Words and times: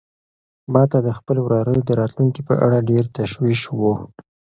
ما 0.73 0.83
ته 0.91 0.97
د 1.07 1.09
خپل 1.17 1.37
وراره 1.45 1.73
د 1.79 1.89
راتلونکي 2.01 2.41
په 2.49 2.53
اړه 2.65 2.85
ډېر 2.89 3.03
تشویش 3.17 3.61
و. 3.79 3.81